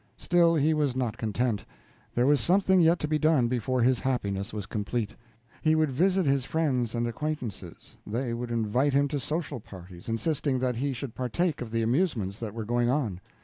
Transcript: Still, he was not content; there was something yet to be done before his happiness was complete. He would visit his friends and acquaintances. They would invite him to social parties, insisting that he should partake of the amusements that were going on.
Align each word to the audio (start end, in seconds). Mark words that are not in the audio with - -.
Still, 0.17 0.55
he 0.55 0.73
was 0.73 0.95
not 0.95 1.15
content; 1.19 1.63
there 2.15 2.25
was 2.25 2.39
something 2.39 2.79
yet 2.81 2.97
to 3.01 3.07
be 3.07 3.19
done 3.19 3.47
before 3.47 3.83
his 3.83 3.99
happiness 3.99 4.51
was 4.51 4.65
complete. 4.65 5.13
He 5.61 5.75
would 5.75 5.91
visit 5.91 6.25
his 6.25 6.43
friends 6.43 6.95
and 6.95 7.05
acquaintances. 7.05 7.97
They 8.07 8.33
would 8.33 8.49
invite 8.49 8.93
him 8.95 9.07
to 9.09 9.19
social 9.19 9.59
parties, 9.59 10.09
insisting 10.09 10.57
that 10.57 10.77
he 10.77 10.91
should 10.93 11.13
partake 11.13 11.61
of 11.61 11.69
the 11.69 11.83
amusements 11.83 12.39
that 12.39 12.55
were 12.55 12.65
going 12.65 12.89
on. 12.89 13.21